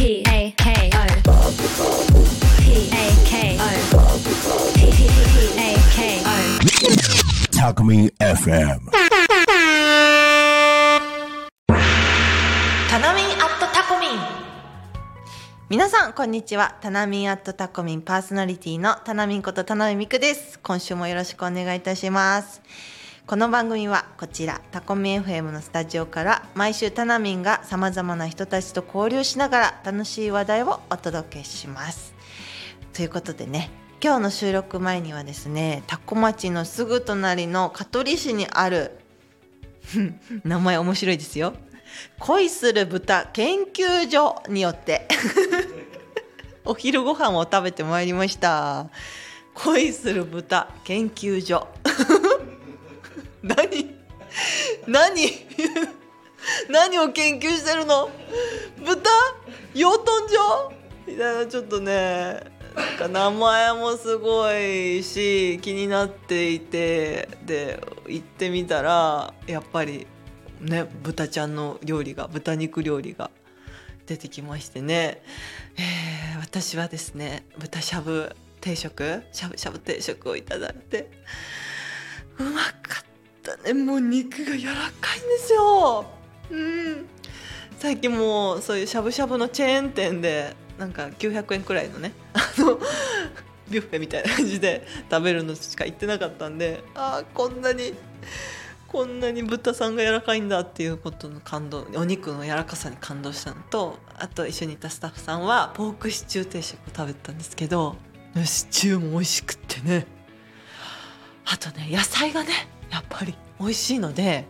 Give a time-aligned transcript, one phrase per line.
[0.00, 1.04] P A K O
[2.58, 3.68] P A K O
[4.74, 4.80] P
[5.58, 6.32] A K O
[7.52, 8.80] Talk Me FM.
[12.88, 14.10] タナミンアットタコミン
[15.68, 16.78] 皆さんこんにちは。
[16.80, 20.58] タナミンアットタコミンパーソナリティのタナミンこと田辺美久です。
[20.60, 22.62] 今週もよろしくお願いいたします。
[23.30, 32.12] この番組はこちらタコミ FM のスタジオから毎週タナミンがさまざまな人たちと交流しながら楽しい話題をお届けします。
[32.92, 33.70] ということでね
[34.02, 38.98] 今日の収録前にはですねタコ町のすぐ隣の香取市にある
[40.42, 41.54] 名前面白いですよ。
[42.18, 45.06] 恋する豚研究所によって
[46.66, 48.88] お昼ご飯を食べてまいりました。
[49.54, 51.68] 恋する豚研究所。
[53.42, 53.94] 何
[54.86, 55.30] 何
[56.68, 58.10] 何を研究してるの？
[58.84, 59.10] 豚？
[59.74, 60.72] 養豚場？
[61.06, 62.40] みたいなちょっとね
[62.76, 70.06] なんか名前もすごいし気になっていてで行ってみたらやっぱり
[70.60, 73.30] ね豚ちゃんの料理が豚肉料理が
[74.06, 75.22] 出てきましてね、
[75.76, 81.10] えー私はですね豚しゃぶ定食しゃぶしゃぶ定食をいただいて
[83.72, 86.04] ったねもう肉が柔らかいんですよ。
[86.50, 87.06] うん。
[87.78, 92.78] 最近もうそういうしゃぶしゃぶのチェーン店でなんか900円くらいのねあの
[93.70, 97.94] ビュッフェみたいな感じで食べるのしか行ってなかったんであーこんなに
[98.86, 107.96] こんなに豚さんが柔らかいんだっていうことの感動お肉の柔らかさに感動したのとあと一緒にいたスタッフさんはポークシチュー定食を食べたんですけど
[108.44, 110.06] シチューも美味しくってね。
[111.46, 112.50] あとね野菜がね
[112.90, 114.46] やっぱり美味しいので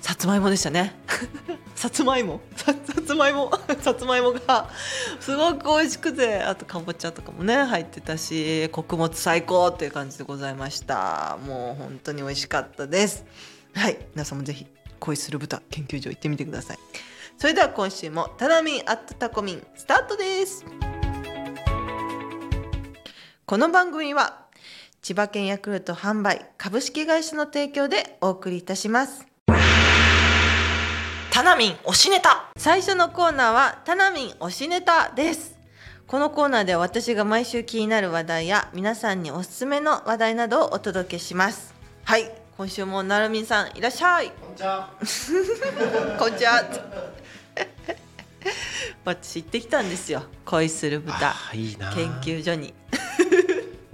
[0.00, 0.94] さつまいもでしたね。
[1.74, 2.40] さつまいも。
[2.56, 2.72] さ
[3.04, 3.50] つまいも。
[3.82, 4.70] さつまいもが
[5.18, 11.38] すごく美味しくてあとかぼちゃとかもね入ってたし穀物最高っていう感じでございました。
[11.44, 13.24] もう本当に美味しかったです。
[13.74, 13.98] はい。
[14.14, 14.66] 皆さんもぜひ
[15.00, 16.78] 恋する豚研究所行ってみてください。
[17.36, 20.64] それでは今週もタナミンアットタコミンスタートです。
[23.44, 24.45] この番組は
[25.06, 29.24] 千葉県ヤクルト販売株式会社の提供でお送りいたします。
[31.30, 32.50] タナミン推しネタ。
[32.56, 35.56] 最初のコーナーはタナミン推しネタです。
[36.08, 41.72] このコーナーでは私が毎週気になる話題や皆さんにおすすめの話題などをお届けします。
[42.02, 42.28] はい。
[42.56, 44.30] 今週もなるみんさんいらっしゃい。
[44.30, 44.90] こんにちは。
[46.18, 46.64] こんにちは。
[49.04, 50.24] 私行ってきたんですよ。
[50.44, 51.32] 恋する豚。
[51.52, 52.74] 研究所に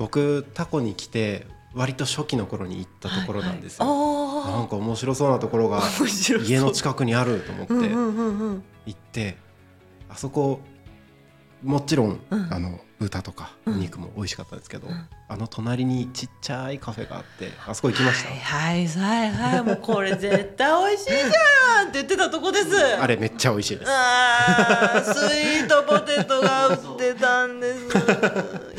[0.02, 5.80] 僕タコに来て割と初期の頃に行ったところなんですよ、はいはい、なんか面白そうなところが
[6.44, 8.64] 家の近くにあると思ってうんうんうんうん。
[8.84, 9.36] 行って
[10.08, 10.60] あそこ
[11.62, 12.52] もちろん、うん。
[12.52, 14.86] あの豚とかお肉も美味しかったんですけど、
[15.28, 19.62] あの隣にちっちゃいカフェがあってあそこ行きました、はいはいはい。
[19.66, 22.76] もうこれ絶対美味しいじゃんって言ってたとこです。
[22.76, 23.90] あれめっちゃ美味しいです。
[23.90, 27.80] あースイートポテトが売ってたんです。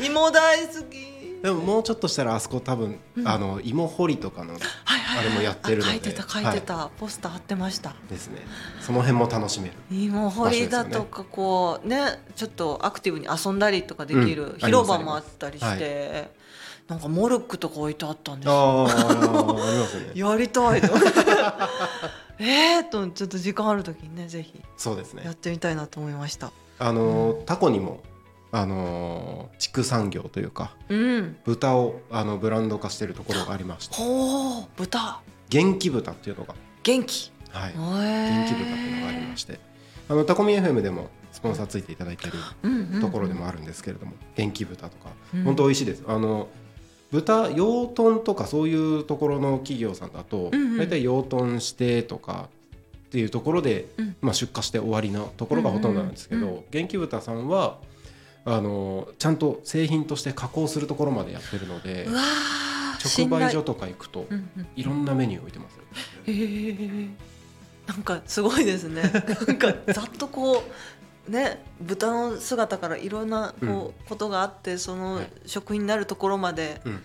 [0.04, 1.13] 芋大好き
[1.44, 5.88] でももうちょっとしたらあそこ多分、あの芋掘りとかのあれもやってるので。
[5.90, 7.94] あ書いてた書いてた、ポスター貼ってました。
[8.08, 8.38] ですね。
[8.80, 9.74] その辺も楽しめる。
[9.90, 14.34] 芋掘りだとかこうねちょっとアクティブに遊んだりとかできうん。
[14.34, 16.30] る広場もあったりして、
[16.88, 18.88] なんかモルックとか置いてあったんですよ。
[20.30, 20.88] やりたいと。
[22.40, 24.62] えーとちょっと時間ある時にねぜひ。
[24.78, 25.24] そうですね。
[25.26, 26.52] やってみたいなと思いました。
[26.78, 28.00] あのータコにも
[28.54, 31.36] あのー畜産業というかうん。
[31.44, 33.96] 豚をあのブランド化しているところがありまして。
[33.96, 35.20] ほう豚。
[35.48, 36.54] 元気豚っていうのが、
[36.84, 37.32] 元気。
[37.50, 39.58] はい、元元気豚っていうのがありまして。
[40.08, 45.10] あのタコミ FM でもスポンサーついていただいているところでもあるんですけれども、元気豚とか。
[45.34, 45.44] うん。
[45.44, 46.04] 本当美味しいです。
[46.06, 46.48] あの
[47.10, 50.78] 豚養豚とかそういうところの企業さんだとうんうん。
[50.78, 52.48] 大体養豚してとか
[53.06, 54.16] っていうところで、うん。
[54.20, 57.78] まあ、出荷して終わりのところがほとんどなんですけど、元気豚さんは
[58.46, 62.74] あのちゃんと製品として加工するところまでやってるのでうわー
[63.04, 64.66] 直売所とか行くとうんうん。
[64.76, 65.82] いろんなメニュー置いてますよ。
[66.26, 67.10] へー。
[67.86, 69.02] なんかすごいですね。
[69.46, 70.62] なんかざっとこ
[71.28, 75.30] うね豚の姿からいろんなこう、ことがあってそのはい。
[75.46, 77.02] 食品になるところまでうん、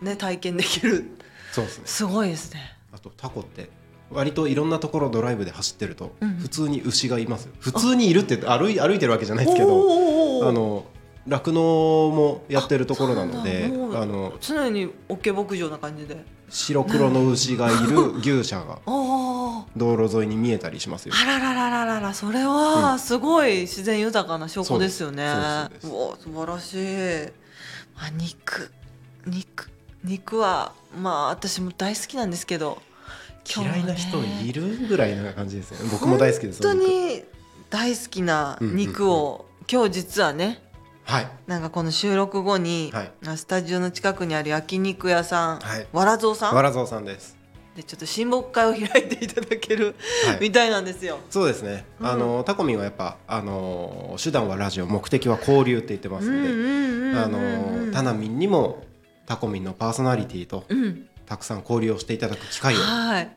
[0.00, 1.04] ね体験できる。
[1.52, 1.84] そうですね。
[1.86, 2.76] すごいですね。
[2.92, 3.68] あとタコって
[4.14, 6.36] 割といろんなところドライブで走ってるとうん。
[6.36, 7.52] 普通に牛がいますよ。
[7.58, 10.86] 普通にいるって歩い歩いてるわけじゃないですけどあの
[11.26, 11.60] 酪農
[12.10, 16.42] もやってるところなのであの常にオッケー牧場な感じで。
[16.52, 18.80] 白黒の牛がいる牛舎が
[19.74, 21.14] 道路沿いに見えたりしますよ。
[21.18, 25.32] あららららららそれはすごい自然豊かな証拠ですよね。
[25.32, 27.32] そうですうわ素晴らしい。
[27.96, 28.70] あ肉。
[29.26, 29.70] 肉。
[30.04, 32.82] 肉はまあ私も大好きなんですけど
[33.44, 35.90] 嫌いな人いるぐらいな感じですよね。
[35.92, 36.62] 僕も大好きです。
[36.62, 37.24] 本当に
[37.70, 40.62] 大好きな肉を、今日実はね
[41.04, 46.54] はいなんかこの収録後に、はいスタジオの近くにある焼肉屋さん、はいわらぞうさん？
[46.54, 47.36] わらぞうさんです。
[47.74, 49.94] でちょっと親睦会を開いていただける、
[50.26, 51.18] はいみたいなんですよ。
[51.30, 51.86] そうですね。
[52.00, 58.84] うんあのタコミンはやっぱあの手段はラジオ目的は交流って言ってますので、あのタナミンにも
[59.26, 63.36] タコミンのパーソナリティとうんたくさん交流をしていただく機会をはい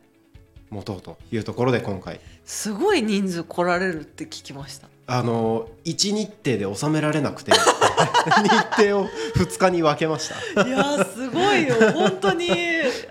[0.70, 4.90] 持とうというところで今回すごい人数来られるって聞きました。
[5.08, 7.60] あの一日程で収められなくて日
[8.76, 10.68] 程を2日に分けました。
[10.68, 12.50] いやーすごいよ本当に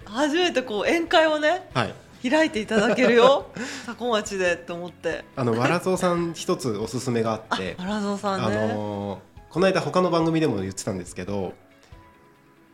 [0.04, 1.94] 初めてこう宴会をねはい。
[2.28, 3.50] 開いていただけるよ
[3.84, 5.24] 多古町でと思って。
[5.36, 8.68] あのわらぞうさん一つおすすめがああって、原蔵さあんね。
[8.68, 11.52] のこの間他の番組でも言ってたんですけど、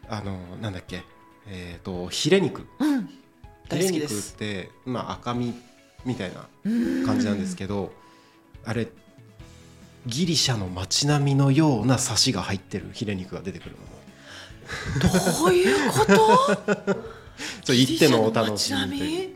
[0.08, 1.02] あのなんだっけ、
[1.48, 2.66] えっ、とヒレ肉。
[2.78, 3.10] うんヒ
[3.69, 4.22] 大レ肉っ。
[4.38, 5.54] てまあ赤身
[6.04, 6.48] みたいな
[7.06, 7.92] 感じなんですけど、
[8.64, 8.88] あれ
[10.06, 13.78] ギリシャの街並みのようなサシが入ってるヒレ肉が出てくるの。
[15.00, 16.94] どういうこと？
[17.64, 19.34] ちょ行ってのお楽しみ？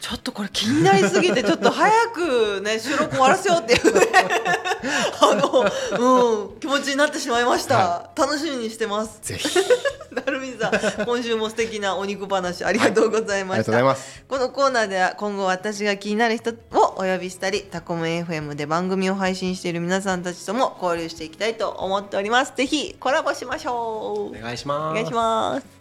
[0.00, 4.06] ちょっとこれ気になりすぎてちょっと早くね 収録終わらせようっていうね。
[5.20, 5.64] あの、
[5.98, 9.18] うん、気持ちになってしまいました、は楽しみにしてます。
[9.22, 9.58] ぜひ。
[10.14, 14.24] なるみさん今週も素敵なお肉話ありがとうございありがとうました、ございます。
[14.28, 16.54] このコーナーでは今後私が気になる人を
[16.96, 22.52] お呼びしたりタコム FM で番組を配信している皆さんたちとも交流していきたいと思っております。
[22.56, 24.36] ぜひコラボしましょう。
[24.36, 24.92] お願いします。
[24.92, 25.78] お願いします。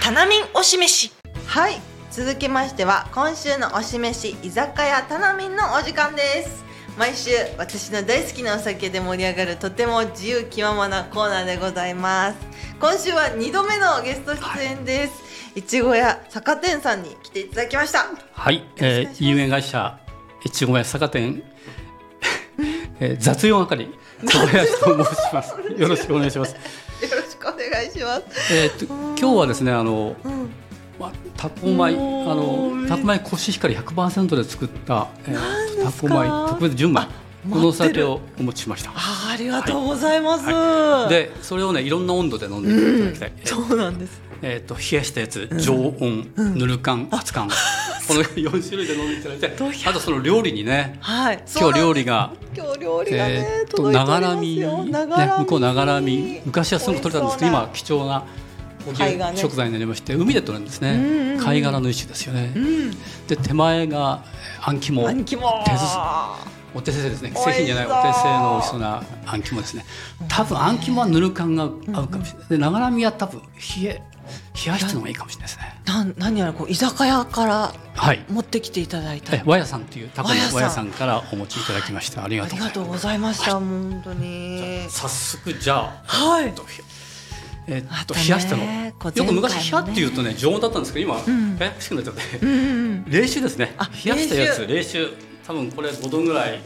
[0.00, 1.12] タナミン推し飯
[1.46, 6.64] はい続きましては今週の推し飯居酒屋タナミンのお時間です。
[6.98, 12.38] 毎週私の大好きなお酒で盛り上がるとても自由気ままなコーナーでございます。
[12.80, 15.22] 今週は2度目のゲスト出演です、
[15.54, 18.06] いちご屋酒店さんに来ていただきました。
[18.32, 20.00] はい、えー、有限会社
[20.46, 21.42] 越後屋酒店、
[23.00, 23.86] えー、雑用係
[24.24, 25.54] 小林と申します。
[25.76, 26.52] よろしくお願いします。
[26.52, 26.58] よ
[27.02, 28.54] ろしくお願いします。
[28.54, 30.50] えー、と今日はですねあの、うん
[30.98, 37.00] まあ、タコ米あのタコ米コシヒカリ100%で作った、えー、タコか米特別純米。
[37.00, 37.08] あ
[37.50, 38.90] このお酒をお持ちしました。
[38.90, 43.32] あーありがとうございます、でそれをねいろんな温度で飲んでいただきたい。
[43.38, 44.20] えーそうなんです。
[44.40, 47.48] えー、と冷やしたやつ、常温、ぬる燗、熱燗、
[48.06, 49.56] この4種類で飲んでいただいて。
[49.88, 50.98] あとその料理にね。
[51.00, 51.42] はい。
[51.58, 58.24] 今日料理が今日料理がね、えーっと届いております長らみ、よね、向こう長らみ昔はすぐ取れたんですけど今美は貴重な
[58.94, 59.36] 貝がね。
[59.36, 61.44] 食材になりまして海で取れるんですね、うんうんうん。
[61.44, 62.90] 貝殻の一種ですよね、うん。
[63.26, 65.08] で手前がえーあん肝。
[65.64, 65.96] 手すす。
[66.74, 67.32] お手製ですね。
[67.34, 69.84] 製品じゃないお手製の美味しそうなあん肝ですね。
[70.28, 72.48] 多分あん肝はぬる感が合うかもしれない。
[72.50, 74.02] で長らみは多分冷え
[74.66, 75.80] 冷やしたのがいいかもしれないですね。
[75.86, 78.24] なん何やらこう居酒屋からはい。
[78.28, 79.34] 持ってきていただいた。
[79.34, 82.24] え和屋さんというタコの和屋さんからお持ちいただきました。
[82.24, 83.40] ありがあとうございます。
[83.44, 84.86] りがとうございました、もう本当に。
[84.90, 86.52] 早速じゃあはい
[87.68, 91.56] えっと冷やしたの、よく昔冷やっていうとね常温だったんですけど今、ん。
[91.58, 93.04] ややこしくなっちゃって、うんうん。
[93.06, 93.74] 冷酒ですね。
[93.76, 94.60] あ冷やしたやつ。
[94.66, 95.08] 冷冷酒。
[95.46, 96.60] 多分これ5度ぐらい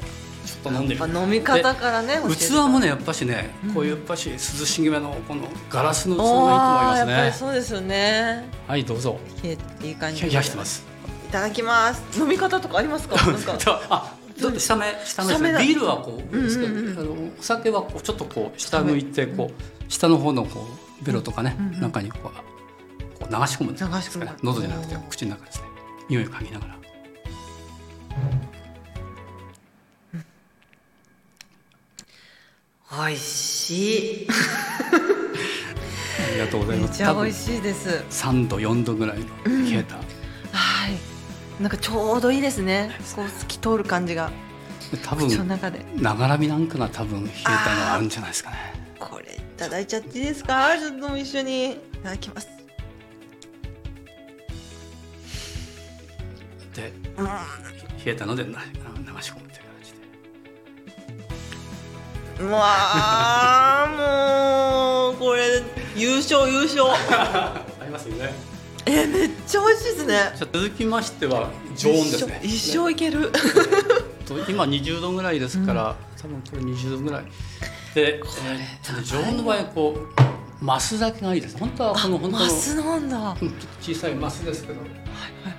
[0.45, 8.49] ちょっと飲んでみる飲み方からね器もねやっぱしね、こういうやっぱし涼しげめのこのガラスの器がいいとお思いまーやっぱりすねそうですよね。
[8.67, 9.19] はいどうぞ。
[9.43, 10.85] 冷えていい感じ冷やしてます。
[11.29, 12.03] いただきます。
[12.21, 13.17] 飲み方とかありますか？
[13.91, 15.53] あちょっと下目下目ですね。
[15.65, 24.31] ビールはこう、うんうんうんあのお酒はこうちょっとこう下向いてこう下の方のこうベロとかね、うんうん中にこうこう流し込むんですかね流し込む。
[24.43, 25.65] 喉じゃなくて口の中ですね。
[26.09, 26.83] 匂いを嗅ぎながら。
[33.07, 34.29] 美味しい。
[36.29, 37.03] ありがとうございます。
[37.03, 38.05] 多分ちゃ美味しいです。
[38.11, 40.03] 3度4度ぐらいの冷えた、は
[40.89, 41.63] い。
[41.63, 42.91] なんかちょうどいいですね。
[43.17, 44.31] こう透き通る感じが。
[45.03, 45.87] 多分中で。
[45.97, 50.77] 長らみなんかが多分冷えたのがあるんじゃないですかねこれいただいちゃっていいですか？
[50.79, 51.73] ちょっと一緒に。
[51.73, 52.49] いただきます。
[56.75, 57.33] でうん冷
[58.07, 58.53] えたのでな流
[59.21, 59.93] し込むという形
[62.39, 62.45] で。
[62.45, 65.63] うわーもうこれ
[65.97, 66.85] 優勝優勝。
[67.13, 68.33] ありますよね。
[68.87, 70.33] えめっちゃ美味しいですね。
[70.37, 72.41] じゃあ続きましては常温ですね。
[72.43, 73.31] 一生いける。
[74.27, 77.25] とと今20度ぐらいですから、多分これ20度ぐらい
[77.95, 79.95] で、えーと常温の場合こ
[80.61, 81.59] うマスだけがいいです。
[81.59, 82.45] 本当はこの本当の。
[82.45, 83.37] マスなんだ。
[83.81, 84.81] 小さいマスですけど。
[84.81, 84.91] はい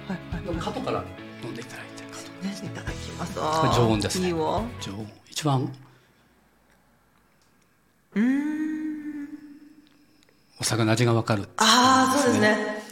[0.08, 0.58] はいはい。
[0.60, 1.04] 角から
[1.44, 2.04] 飲んでいただいて。
[2.48, 3.36] ねいただきます。
[3.76, 4.28] 常温ですね。
[4.28, 4.62] いいわ。
[4.80, 5.12] 常温。
[5.30, 5.74] 一番。
[8.16, 9.28] うーん。
[10.62, 11.50] お酒の味がわかる。
[11.58, 12.84] ああそうですね。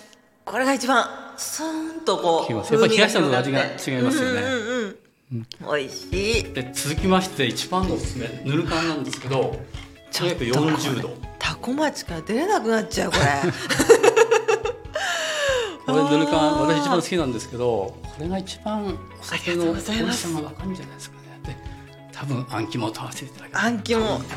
[0.44, 1.06] これが一番
[1.38, 3.80] スーンとこうやっぱり冷やしたのと味が違いま
[4.12, 4.42] すよね。
[4.42, 4.96] うんうんうん
[5.32, 6.44] 美味しい。
[6.54, 8.28] で続きまして一番のおすすめ。
[8.44, 9.56] ぬる缶なんですけど
[10.14, 11.10] とにかく40度。
[11.40, 13.24] タコ町から出れなくなっちゃうこれ。
[15.86, 16.30] これぬるあー。
[16.32, 21.22] 缶私一番好きなんですけどこれが一番お酒の美味しさがわかるんじゃないですかね。
[21.46, 21.56] で
[22.12, 23.66] 多分あん肝と合わせていただきます。
[23.66, 24.28] あん肝ちょっとあん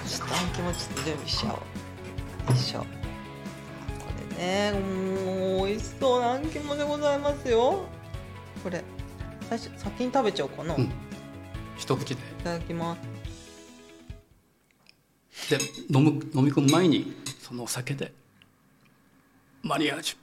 [0.54, 2.86] 肝ちょっと準備しちゃおうよいしょこ
[4.38, 7.82] れねもう美味しそうなあん肝でございますよ。
[8.62, 8.84] これ
[9.48, 10.90] 最初先に食べちゃおうかな、いうん。
[11.76, 12.20] 一口で。
[12.42, 13.00] ただきます。
[15.50, 15.58] で
[15.90, 18.12] 飲む飲み込む前にそのお酒で
[19.62, 20.16] マリアージュ。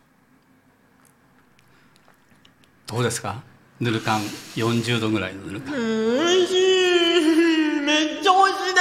[2.93, 3.41] どうですか？
[3.79, 4.19] ぬる缶
[4.55, 5.79] 40度ぐらいのぬる缶美
[6.43, 6.53] 味しい。
[7.81, 8.73] めっちゃ美味しい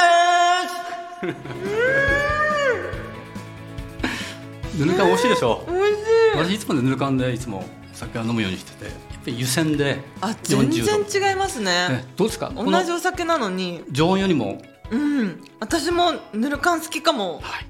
[4.79, 5.65] ぬる缶美味しいでしょ？
[5.67, 6.01] です美味しい。
[6.37, 8.91] 私いつもねぬる缶でいつもお酒は飲むようにしてて
[9.27, 11.05] 湯煎であ全40度。
[11.09, 11.65] 然違いますね。
[11.89, 12.49] ね、どうですか？
[12.49, 13.83] こ同のじお酒なのに。
[13.91, 14.61] 常温よりも。
[14.91, 15.43] うん。
[15.61, 17.41] 私もぬる缶好きかも。
[17.43, 17.67] はい。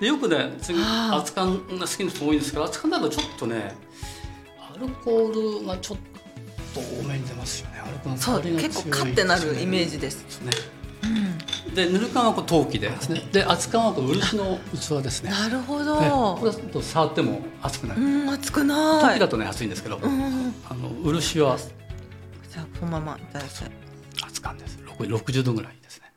[0.00, 1.18] でよくね次はあ。
[1.18, 3.74] 熱燗が好きな人多いんですけど熱燗だとちょっとね
[4.74, 5.98] アルコールがちょっ
[6.74, 7.78] と多めに出ますよね。
[7.78, 10.24] アルコールのそう結構カッてなるイメージです。
[10.24, 10.52] ですね
[11.74, 13.22] でぬる缶はこう陶器でですね。
[13.32, 15.30] で熱燗はこう漆の器ですね。
[15.30, 18.64] なるほねどこれはちょっと触っても熱くなうるん熱く陶
[19.02, 19.16] ない。
[19.18, 20.54] 器だとね熱いんですけどうん。
[20.68, 23.70] あの漆はじゃあそのままいただきたい
[24.26, 24.78] 熱燗です。
[24.98, 26.12] 6 60度ぐらいですね。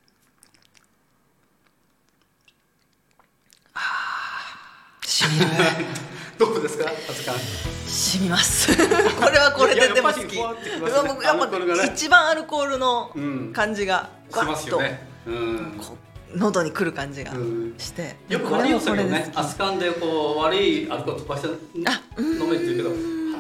[5.06, 5.46] しみる
[6.38, 7.40] どうですか熱燗
[7.88, 8.68] しみます。
[9.16, 10.36] これはこれででも好き。
[10.36, 10.44] いや
[11.24, 13.54] やっぱ一番アルコールのうん。
[13.54, 14.86] 感じがしガッとますよね。
[14.88, 15.15] うんこう
[16.36, 17.76] 喉にくる感じがうん。
[17.78, 18.16] して。
[18.30, 19.04] よく悪いお酒をね。
[19.04, 22.98] これは熱燗でこう悪いアルコール飛ばして飲めって言うけどアル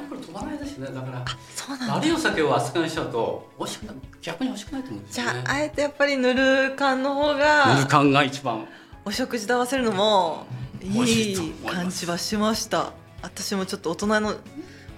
[0.10, 0.88] コール飛ばないですね。
[0.88, 1.26] だから
[1.56, 1.96] そうなんだ。
[1.96, 8.66] 悪いお酒を熱燗しちゃうと美味しくない逆に美味しくないと思うんですじゃよねああえてやっぱりぬる感の方ぬるが缶が一番。
[9.04, 10.48] お食事で合わせるのも
[10.82, 12.94] いい感じはしました。
[13.22, 14.36] 私もちょっと大人の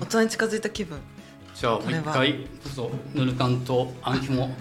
[0.01, 1.00] 大人に近づいた気分
[1.60, 4.54] じゃあもう一回どうぞぬる缶とあん肝いって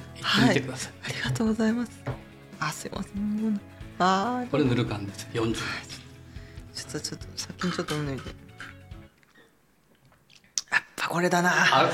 [0.49, 1.93] みてください、ありがとうございます。
[2.59, 3.61] あすいません。
[3.99, 4.51] あー。
[4.51, 5.29] これぬる缶です。
[5.35, 8.19] 40ちょっとちょっと先にちょっと脱いでや
[10.79, 11.53] っぱこれだな。
[11.53, 11.91] あ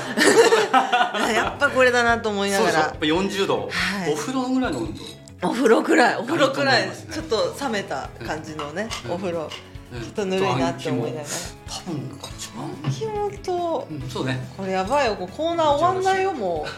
[1.35, 2.71] やっぱこれだなと思いながら。
[2.71, 2.89] そうそう。
[2.89, 4.13] やっぱ40度、はい。
[4.13, 5.01] お風呂ぐらいの温度。
[5.49, 6.15] お風呂くらい。
[6.15, 6.87] お風呂くらい。
[6.87, 6.95] ね。
[7.11, 9.11] ちょっと冷めた感じのね、うん。
[9.11, 9.49] お風呂。
[9.49, 9.72] ちょちょっ
[10.15, 11.27] とぬるいなって思いながら。
[11.67, 14.47] 多分一番気持とうんそうね。
[14.55, 16.69] これやばいよこうコーナー終わんないよもう。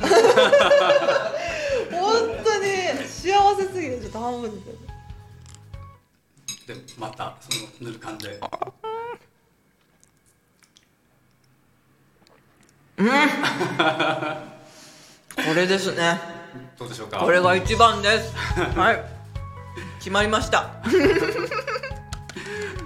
[1.95, 2.65] 本当に。
[3.07, 4.71] 幸せすぎてちょっと半分で
[6.67, 7.49] でまたそ
[7.83, 8.39] のぬる缶で。
[15.35, 16.19] これですね。
[16.77, 17.19] どうでしょうか？
[17.19, 18.33] これが一番です。
[18.33, 19.03] はい。
[19.99, 20.69] 決まりました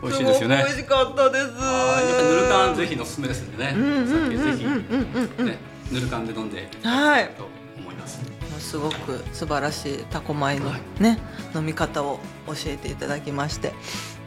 [0.01, 0.57] 美味しいですよね。
[0.57, 1.45] 美味しかったです。
[1.45, 5.57] はいやっぱぬる缶ぜひのおすすめですんでね、お酒ぜひ、ね、
[5.91, 8.21] ぬる缶で飲んではいと思います。
[8.59, 11.17] すごく素晴らしいタコ米のね、
[11.55, 13.73] 飲み方を教えていただきまして。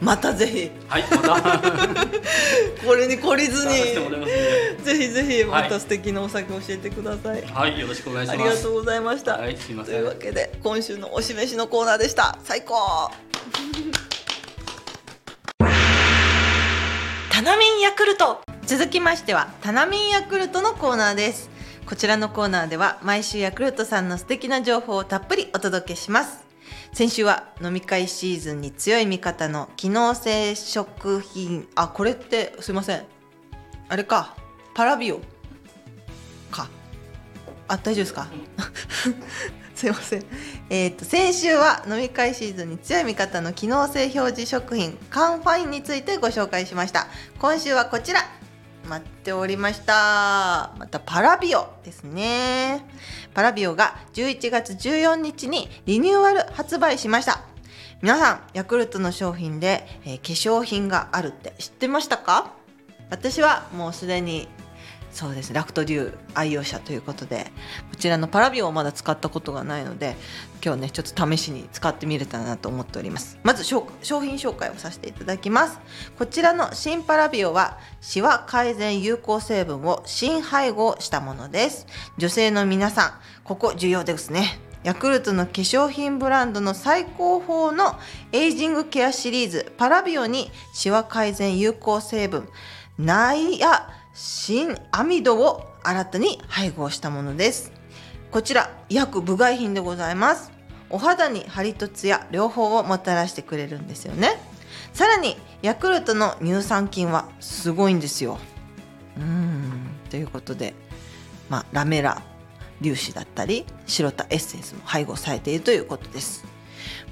[0.01, 0.71] またぜひ。
[0.89, 1.41] はい、また。
[2.85, 3.73] これに懲りずに。
[3.75, 5.69] してもらいますんで、ぜひぜひまはい。
[5.69, 8.41] た素敵なお酒教えてください、はい、よろしくお願いします。
[8.41, 9.95] ありがとうございました、はいすいません。
[9.95, 12.37] というわけで今週のおしめしのコーナーでした。
[12.43, 13.11] 最高
[17.43, 18.41] ナミンヤクルト。
[18.65, 21.49] 続きましてはタナミンヤクルトのコーナーです。
[21.85, 26.45] こちらのコーナーでは毎週ヤクルトさんの素敵な情報をたっぷりお届けします。
[26.93, 31.67] 先週は飲み会シーズンに強い味方の機能性食品。
[31.75, 33.03] あこれってすいません。
[33.89, 34.37] あれか。
[34.73, 35.19] パラビオ。
[36.49, 36.69] か。
[37.67, 38.27] あ大丈夫ですか？
[39.83, 40.23] すいません。
[40.69, 47.07] えっ、と先週は飲み会シーズンに強い味方の機能性表示食品カンファインについてご紹介しました。
[47.37, 48.21] 今週はこちら。
[48.87, 50.73] 待っておりました。
[50.77, 52.85] またパラビオですね。
[53.33, 57.41] パラビオが11月14日にリニューアル発売しました。
[58.01, 62.53] 皆さんヤクルトの商品で、えー化粧品があるって知ってましたか？
[63.09, 64.47] 私はもうすでに
[65.13, 67.51] そうですラクトデュー愛用者ということで。
[67.89, 70.15] こちらのパラビオをまだ使ったことがないので
[70.65, 73.37] 今日ねちょっと試しに使ってみれたらなと思っております。
[73.43, 75.79] まず商品紹介をさせていただきます。
[76.17, 81.85] こちらの新パラビオはシワ改善有効成分を新配合したものです。
[82.17, 83.11] 女性の皆さん
[83.43, 84.59] ここ重要ですね。
[84.83, 87.97] ヤクルトの化粧品ブランドの最高峰の
[88.33, 92.49] エイジングケアシリーズパラビオにシワ改善有効成分
[92.97, 97.71] ナイアシンアミドを新たに配合したものです。
[98.31, 100.51] こちら医薬部外品でございます。
[100.89, 104.39] お肌にハリとツヤ両方をもたらしてくれるんですよね。
[104.93, 108.37] さらにヤクルトの乳酸菌はすごいんですよ。
[109.17, 109.89] うん。
[110.11, 110.75] ということで
[111.49, 112.21] まあラメラ
[112.83, 116.45] 粒子だったりシロタエッセンスも配合されているということです。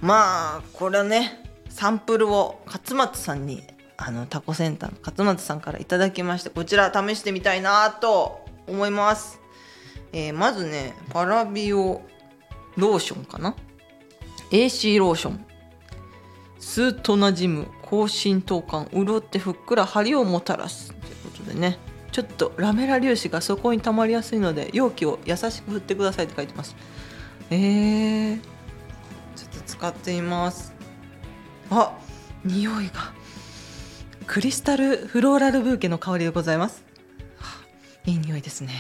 [0.01, 3.63] まあこれはねサンプルを勝松さんに
[4.03, 9.39] あのタコセンターの勝松さんからいただきましてこちら試してみたいなと思います、
[10.12, 12.01] えーまずねパラビオ
[12.77, 13.55] ローションかな
[14.50, 15.46] ？AC ローション。
[16.60, 21.77] スーッとなじむ高浸透感潤ってふっくら張りをもたらすということでね。
[22.12, 26.75] ちょっとラメラ粒子がそこに溜まりやすいので容器を優しく振ってくださいって書いてます。
[27.50, 28.39] えー、
[29.36, 30.74] ちょっと使ってみます。
[31.70, 31.98] あ
[32.46, 33.21] 匂いが。
[34.31, 36.85] クリスタルフローラルブーケの香りでございます。
[37.38, 37.59] は
[38.05, 38.71] いい匂いですね。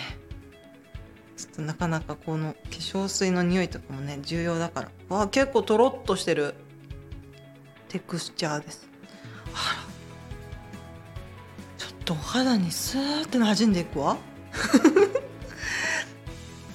[1.35, 4.91] ちょっとなかなかこの化粧水の匂いとかもね重要だから。
[5.09, 6.55] わあ結構とろっとしてる。
[7.89, 8.89] テクスチャーです。
[9.53, 9.83] あら。
[11.77, 14.15] ちょっとお肌にスーって馴染んでいくわ。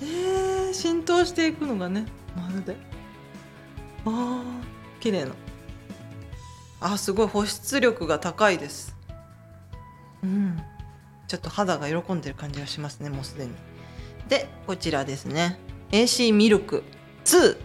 [0.03, 2.05] えー、浸透していくのがね
[2.37, 2.77] まるで。
[4.05, 4.43] あー
[5.01, 5.31] 綺麗な。
[6.87, 8.97] あすごい保湿力が高いです。
[10.23, 10.63] うん。
[11.27, 13.53] ちょっと肌が喜んでる感じがしますねもうすでに。
[14.29, 15.59] でこちらですね。
[15.91, 16.85] AC ミルク。
[17.25, 17.59] 2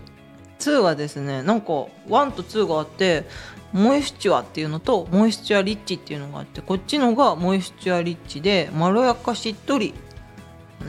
[0.59, 1.67] 2はですねなんか
[2.07, 3.25] 1と2があって
[3.73, 9.93] モイスチュアっていうのとモイスチュアリッチっていうのがあってこっちのがモイスチュアリッチでまろやかしっとり。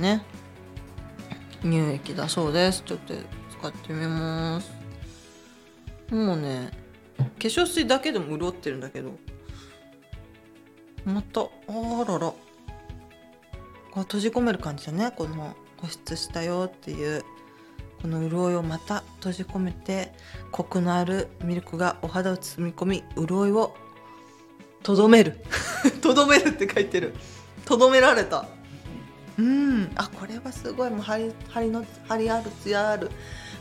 [0.01, 0.23] ね。
[1.63, 2.83] 乳液だそうです。
[2.85, 4.73] ちょっと使ってみます。
[6.11, 6.82] もうね
[7.19, 9.13] 化粧水だけでも潤ってるんだけど。
[11.05, 11.47] またあ
[12.07, 12.33] らら。
[13.91, 15.13] こう閉じ込める感じだね。
[15.17, 17.23] この保湿したよっていう
[18.01, 20.13] この潤いをまた閉じ込めて
[20.51, 23.75] コクのあるミルクがお肌を包み込み潤いを
[24.83, 25.39] とどめる。
[26.03, 27.15] とどめるって書いてる。
[27.65, 28.47] とどめられた。
[29.39, 29.93] うん。
[29.95, 30.91] あこれはすごい。
[30.91, 33.11] もう張り張りの張りあるツヤある。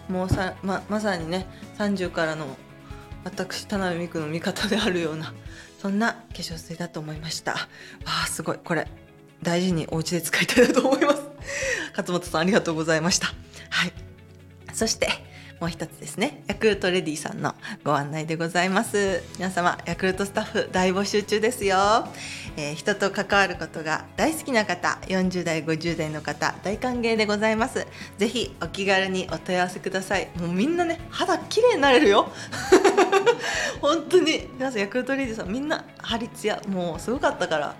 [0.09, 2.45] もうさままさにね30からの
[3.23, 5.33] 私田辺美久の味方であるような
[5.81, 7.53] そんな化粧水だと思いました。
[7.53, 7.57] わ
[8.23, 8.59] あすごい。
[8.63, 8.87] これ
[9.41, 11.21] 大事にお家で使いたいと思います。
[11.97, 13.27] 勝本さんありがとうございました。
[13.69, 13.93] はい。
[14.73, 15.09] そして
[15.61, 16.43] もう一つですね。
[16.47, 19.21] ヤクルトレディさんのご案内でございます。
[19.37, 21.77] 皆様ヤクルトスタッフ大募集中ですよ、
[22.57, 27.85] えー人と関わることが大好きな方40代50代の方大歓迎でございます。
[28.17, 30.31] ぜひお気軽にお問い合わせください。
[30.39, 32.31] もうみんなね肌綺麗になれるよ。
[33.81, 34.49] 本当に。
[34.53, 36.59] 皆さんヤクルトレディさんみんなハリツヤ。
[36.69, 37.75] もうすごかったから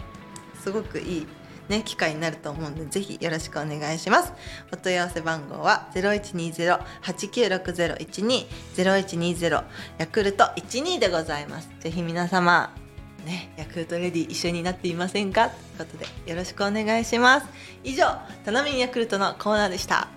[0.64, 1.28] すごくいい。
[1.72, 4.34] ね、機会になると思うんでぜひよろしくお願いします。
[4.74, 9.64] お問い合わせ番号は0120-896012 0120
[9.98, 11.70] ヤクルト12でございます。
[11.80, 12.76] ぜひ皆様
[13.26, 15.50] ね、ヤクルトレディ一緒になっていませんか？
[15.78, 17.48] ということでよろしくお願いします。
[17.84, 20.10] 以上タナミンヤクルトのコーナーでした。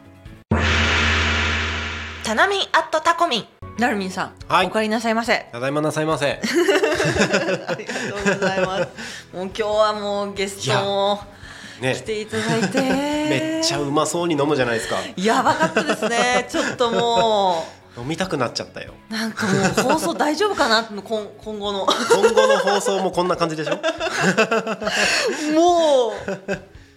[2.24, 3.44] タナミンアットタコミン。
[3.78, 4.66] ナルミンさん、はい。
[4.66, 5.48] お帰りなさいませ。
[5.50, 6.40] ただいまなさいませ。
[7.68, 8.00] ありがと
[8.32, 8.86] うございます。
[9.34, 11.20] もう今日はもうゲストも
[11.80, 11.94] ね。
[11.94, 12.80] 来ていただいて。
[13.28, 14.96] めっちゃうまそうに飲むじゃないですか。
[15.16, 16.46] やばかったですね。
[16.50, 18.92] ちょっとも飲みたくなっちゃったよ。
[19.10, 20.82] うなんかもう放送大丈夫かな？
[20.84, 21.86] 今今後の。
[21.86, 23.76] 今後の放送もこんな感じでしょ？
[25.54, 26.12] もう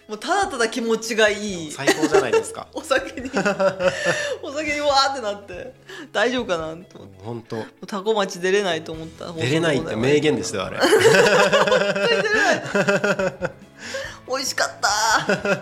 [0.08, 1.70] もうただただ気持ちがいい。
[1.70, 2.66] 最高じゃないですか。
[2.72, 3.30] お酒に。
[4.42, 5.74] お酒にわーってなって。
[6.12, 6.74] 大丈夫かな？
[6.76, 7.24] と思って。
[7.24, 7.44] 本
[7.80, 9.30] 当タコ町出れないと思った。
[9.32, 10.78] 出れないって名言でしたよあれ
[14.28, 14.70] 美味しかっ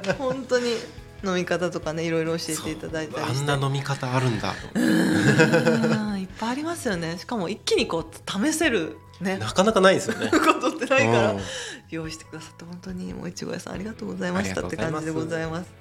[0.04, 0.14] た。
[0.18, 0.76] 本当に。
[1.24, 3.50] 飲み方とかねいろいろ教えていただいたりして。
[3.50, 4.52] あんな飲み方あるんだ。
[4.52, 6.20] とうん。
[6.20, 7.16] いっぱいありますよね。
[7.18, 9.38] しかも一気にこう試せるね。
[9.38, 10.30] なかなかないですよね。
[10.30, 11.32] ことってないから。
[11.32, 11.40] うん。
[11.88, 15.72] 用意してくださって本当にもういちご屋さんありがとうございましたあって感じでございます。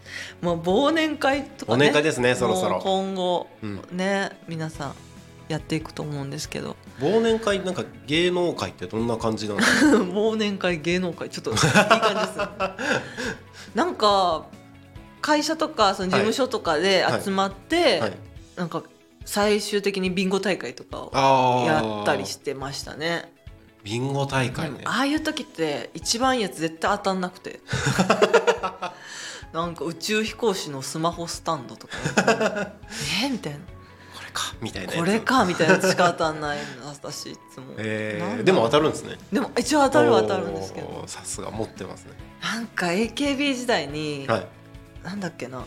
[0.41, 1.85] まあ忘年会とかね。
[1.85, 2.79] 忘年会ですねそろそろ。
[2.79, 3.81] 今後、うん。
[3.91, 4.95] ね皆さん
[5.47, 6.75] やっていくと思うんですけど。
[6.99, 9.97] 忘年会なんか芸能界ってどんな感じなんですか？
[10.03, 12.37] 忘年会芸能界ちょっといい感じです。
[12.39, 12.45] ね
[13.75, 14.45] なんか
[15.21, 18.13] 会社とかその事務所とかで集まって、はい。
[18.55, 18.83] なんか
[19.25, 23.33] 最終的にビンゴ大会とかをやったりしてましたね。
[23.83, 24.81] ビンゴ大会ね。
[24.85, 27.59] ああいう時って一番いいやつ絶対当たんなくて。
[29.53, 31.93] なんか宇宙飛行士のスマホスタンドとか
[33.23, 33.29] え？
[33.29, 33.59] みたいな
[34.35, 39.15] かみたいなこれかみたいなしか当たんないの私いつも、えー、でも当たるんですね。
[39.31, 41.03] でも一応当たるは当たるんですけど。
[41.07, 42.11] さすが持ってますね。
[42.43, 44.47] なんか AKB 時代に、はい。
[45.03, 45.63] なんだっけな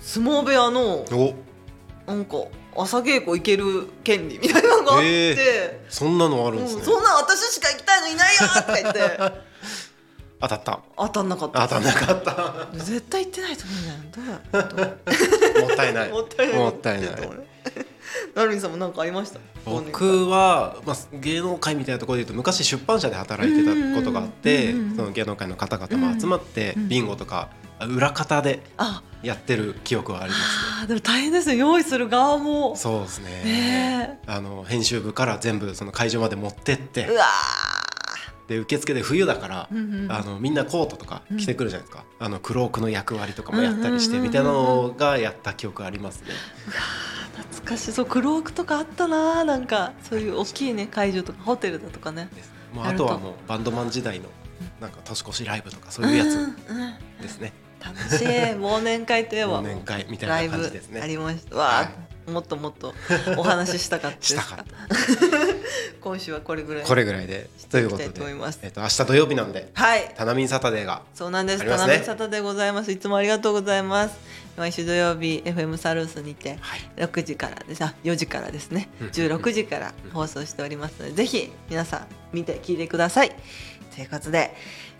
[0.00, 1.34] 相撲部屋のお。
[2.06, 2.36] なんか
[2.76, 9.48] 朝稽古行ける権利みたいなのがあって、えそんなのあるんですね、うんそんなん私しか行きたいのいないよとか言って。
[10.40, 10.80] 当たった。
[10.96, 11.68] 当たんなかった。
[11.68, 12.68] 当たんなかった。
[12.74, 14.10] 絶対行ってないと思うん。
[14.52, 16.10] だよどうや もったいない。
[16.10, 16.58] もったいない。
[16.58, 17.10] もったいない
[18.34, 19.40] なるみさんも何かありました？
[19.64, 30.88] 僕は、まあ、芸能界みたいなところで言うと昔出版社で働いてたことがあってその芸能界の方々も集まってビンゴとか裏方であやってる記憶はありますね。
[30.88, 31.56] でも大変ですよ。
[31.56, 32.76] 用意する側も。
[32.76, 33.44] そうですね。
[33.44, 37.06] ねあの編集部から全部その会場まで持ってって。
[37.06, 37.24] うわ
[38.48, 40.12] で受付で冬だから、うんうん。
[40.12, 44.24] あのみんなコートとか着てくるじゃないですか、あのクロークの役割とかもやったりしてうん。
[44.24, 46.28] うんうんうんみたいなのがやった記憶ありますね。
[47.36, 47.92] ー懐かしい。
[47.92, 52.28] そうクロークとかあったななんかそういう大きいね会場とかホテルだとかね。
[52.72, 54.28] もうあとはもうバンドマン時代の
[54.80, 56.52] なんか年越しライブとかそういうやつうんうん。
[57.20, 57.52] ですね。
[57.80, 58.26] 楽しい。
[58.26, 59.62] 忘年会といえば。
[59.62, 61.00] 忘年会みたいな感じですね。
[61.00, 61.56] ありました。
[61.56, 61.90] わあ、
[62.28, 62.94] もっともっと
[63.36, 64.62] お話ししたかったしたか？
[64.62, 64.64] った。
[66.00, 71.60] 今週はこれぐらいこれぐらいでということでいきたいと思いますえっと明日土曜日なんではいタナミンサタデーがそうなんです。
[71.62, 72.92] ありますね田辺沙汰でございます。
[72.92, 74.16] いつもありがとうございます。
[74.56, 77.82] 毎週土曜日 FM サルースにてはい6時からです。
[77.84, 78.88] あ、4時からですね。
[79.00, 83.30] うん16時から放送しておりますので、ぜひ皆さん見て聞いてください。
[83.94, 84.54] ということで、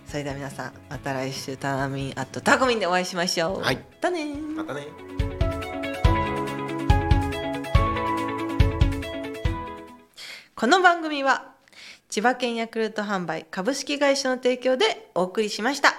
[0.08, 3.60] それでは皆さんまた来週タナミンアットタコミンでお会いしましょう。
[3.62, 5.38] はいまたねーまたね。
[10.58, 11.52] この番組は
[12.10, 15.94] 千葉県ヤクルト販売株式会社の提供でお送りしました。